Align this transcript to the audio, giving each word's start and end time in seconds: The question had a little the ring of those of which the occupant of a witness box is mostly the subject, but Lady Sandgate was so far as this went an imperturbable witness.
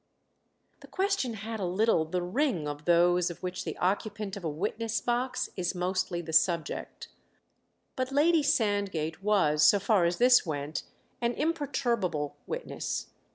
The 0.79 0.87
question 0.87 1.35
had 1.35 1.59
a 1.59 1.65
little 1.67 2.05
the 2.05 2.23
ring 2.23 2.67
of 2.67 2.85
those 2.85 3.29
of 3.29 3.43
which 3.43 3.63
the 3.65 3.77
occupant 3.77 4.35
of 4.35 4.43
a 4.43 4.49
witness 4.49 4.99
box 4.99 5.51
is 5.55 5.75
mostly 5.75 6.23
the 6.23 6.33
subject, 6.33 7.09
but 7.95 8.11
Lady 8.11 8.41
Sandgate 8.41 9.21
was 9.21 9.63
so 9.63 9.79
far 9.79 10.05
as 10.05 10.17
this 10.17 10.43
went 10.43 10.81
an 11.21 11.33
imperturbable 11.35 12.35
witness. 12.47 13.11